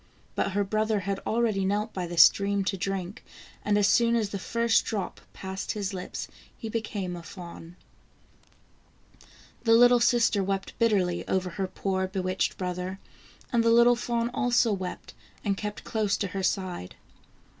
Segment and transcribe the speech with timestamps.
[0.33, 3.23] But her brother had already knelt by the stream to drink,
[3.63, 6.27] and as soon as the first drop passed his lips
[6.57, 7.75] he became a fawn.
[9.63, 12.97] The little sister wept bitterly over her poor bewitched brother,
[13.53, 15.13] and the little fawn also wept,
[15.45, 16.95] and kept close to her side.